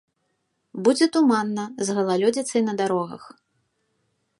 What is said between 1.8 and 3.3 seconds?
з галалёдзіцай на дарогах.